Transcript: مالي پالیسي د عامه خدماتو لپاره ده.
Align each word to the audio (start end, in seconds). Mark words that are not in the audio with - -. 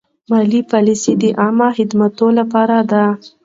مالي 0.29 0.61
پالیسي 0.71 1.13
د 1.21 1.23
عامه 1.41 1.69
خدماتو 1.77 2.27
لپاره 2.39 2.77
ده. 2.91 3.03